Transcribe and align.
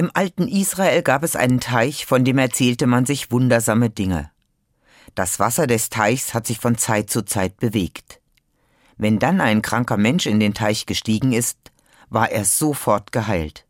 Im 0.00 0.10
alten 0.14 0.48
Israel 0.48 1.02
gab 1.02 1.22
es 1.22 1.36
einen 1.36 1.60
Teich, 1.60 2.06
von 2.06 2.24
dem 2.24 2.38
erzählte 2.38 2.86
man 2.86 3.04
sich 3.04 3.30
wundersame 3.30 3.90
Dinge. 3.90 4.30
Das 5.14 5.38
Wasser 5.38 5.66
des 5.66 5.90
Teichs 5.90 6.32
hat 6.32 6.46
sich 6.46 6.58
von 6.58 6.78
Zeit 6.78 7.10
zu 7.10 7.22
Zeit 7.22 7.58
bewegt. 7.58 8.18
Wenn 8.96 9.18
dann 9.18 9.42
ein 9.42 9.60
kranker 9.60 9.98
Mensch 9.98 10.24
in 10.24 10.40
den 10.40 10.54
Teich 10.54 10.86
gestiegen 10.86 11.34
ist, 11.34 11.58
war 12.08 12.30
er 12.30 12.46
sofort 12.46 13.12
geheilt. 13.12 13.66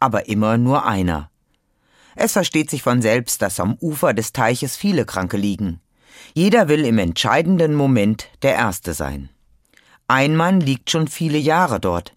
Aber 0.00 0.26
immer 0.26 0.58
nur 0.58 0.84
einer. 0.84 1.30
Es 2.16 2.32
versteht 2.32 2.68
sich 2.68 2.82
von 2.82 3.00
selbst, 3.00 3.40
dass 3.40 3.60
am 3.60 3.76
Ufer 3.80 4.14
des 4.14 4.32
Teiches 4.32 4.74
viele 4.74 5.04
Kranke 5.04 5.36
liegen. 5.36 5.80
Jeder 6.34 6.66
will 6.66 6.84
im 6.84 6.98
entscheidenden 6.98 7.76
Moment 7.76 8.26
der 8.42 8.54
Erste 8.54 8.94
sein. 8.94 9.28
Ein 10.08 10.34
Mann 10.34 10.60
liegt 10.60 10.90
schon 10.90 11.06
viele 11.06 11.38
Jahre 11.38 11.78
dort. 11.78 12.16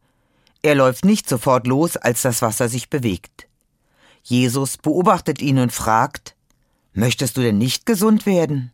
Er 0.66 0.74
läuft 0.74 1.06
nicht 1.06 1.30
sofort 1.30 1.68
los, 1.68 1.96
als 1.96 2.24
das 2.24 2.42
Wasser 2.42 2.70
sich 2.70 2.90
bewegt. 2.90 3.48
Jesus 4.24 4.78
beobachtet 4.78 5.40
ihn 5.40 5.60
und 5.60 5.72
fragt, 5.72 6.36
Möchtest 6.92 7.38
du 7.38 7.42
denn 7.42 7.60
nicht 7.60 7.86
gesund 7.86 8.26
werden? 8.26 8.72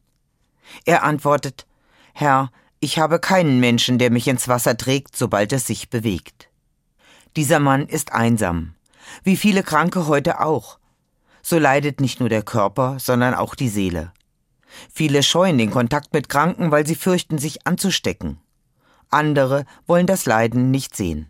Er 0.86 1.04
antwortet, 1.04 1.68
Herr, 2.14 2.50
ich 2.80 2.98
habe 2.98 3.20
keinen 3.20 3.60
Menschen, 3.60 3.98
der 3.98 4.10
mich 4.10 4.30
ins 4.30 4.48
Wasser 4.48 4.78
trägt, 4.78 5.18
sobald 5.18 5.52
es 5.52 5.68
sich 5.68 5.90
bewegt. 5.90 6.48
Dieser 7.36 7.60
Mann 7.60 7.86
ist 7.88 8.14
einsam, 8.14 8.74
wie 9.24 9.36
viele 9.36 9.62
Kranke 9.62 10.08
heute 10.08 10.40
auch. 10.40 10.80
So 11.42 11.60
leidet 11.60 12.00
nicht 12.00 12.22
nur 12.22 12.30
der 12.30 12.44
Körper, 12.44 13.00
sondern 13.02 13.34
auch 13.34 13.54
die 13.54 13.68
Seele. 13.68 14.14
Viele 14.94 15.24
scheuen 15.24 15.58
den 15.58 15.72
Kontakt 15.72 16.14
mit 16.14 16.30
Kranken, 16.30 16.72
weil 16.72 16.88
sie 16.88 16.96
fürchten, 16.96 17.38
sich 17.38 17.68
anzustecken. 17.68 18.40
Andere 19.10 19.66
wollen 19.88 20.08
das 20.08 20.26
Leiden 20.26 20.72
nicht 20.72 20.96
sehen. 20.96 21.28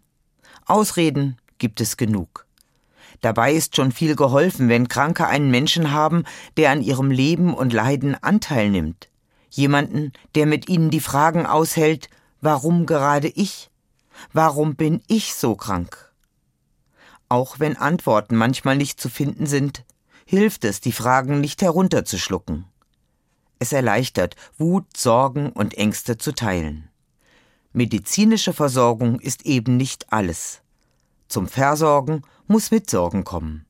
Ausreden 0.65 1.38
gibt 1.57 1.81
es 1.81 1.97
genug. 1.97 2.45
Dabei 3.21 3.53
ist 3.53 3.75
schon 3.75 3.91
viel 3.91 4.15
geholfen, 4.15 4.67
wenn 4.67 4.88
Kranke 4.88 5.27
einen 5.27 5.52
Menschen 5.52 5.91
haben, 5.91 6.23
der 6.57 6.71
an 6.71 6.81
ihrem 6.81 7.11
Leben 7.11 7.53
und 7.53 7.72
Leiden 7.72 8.16
Anteil 8.22 8.69
nimmt. 8.69 9.09
Jemanden, 9.49 10.13
der 10.33 10.45
mit 10.45 10.69
ihnen 10.69 10.89
die 10.89 10.99
Fragen 10.99 11.45
aushält, 11.45 12.09
warum 12.41 12.86
gerade 12.86 13.27
ich? 13.27 13.69
Warum 14.33 14.75
bin 14.75 15.02
ich 15.08 15.36
so 15.36 15.55
krank? 15.55 16.11
Auch 17.30 17.59
wenn 17.59 17.77
Antworten 17.77 18.36
manchmal 18.36 18.75
nicht 18.75 18.99
zu 18.99 19.09
finden 19.09 19.45
sind, 19.45 19.86
hilft 20.25 20.66
es, 20.66 20.81
die 20.81 20.91
Fragen 20.91 21.41
nicht 21.41 21.61
herunterzuschlucken. 21.61 22.66
Es 23.59 23.73
erleichtert, 23.73 24.36
Wut, 24.58 24.97
Sorgen 24.97 25.52
und 25.52 25.77
Ängste 25.77 26.17
zu 26.17 26.33
teilen. 26.33 26.91
Medizinische 27.73 28.53
Versorgung 28.53 29.19
ist 29.19 29.45
eben 29.45 29.77
nicht 29.77 30.11
alles. 30.11 30.61
Zum 31.27 31.47
Versorgen 31.47 32.23
muss 32.47 32.72
Mitsorgen 32.72 33.23
kommen. 33.23 33.66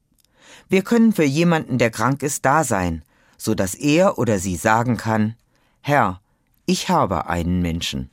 Wir 0.70 0.84
können 0.84 1.14
für 1.14 1.24
jemanden, 1.24 1.78
der 1.78 1.92
krank 1.92 2.24
ist, 2.24 2.46
da 2.46 2.64
sein, 2.64 3.04
so 3.38 3.56
dass 3.56 3.74
er 3.76 4.18
oder 4.18 4.40
sie 4.40 4.56
sagen 4.56 4.98
kann, 4.98 5.36
Herr, 5.82 6.22
ich 6.66 6.90
habe 6.90 7.28
einen 7.28 7.62
Menschen. 7.62 8.12